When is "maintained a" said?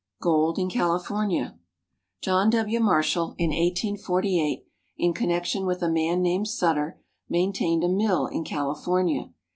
7.29-7.87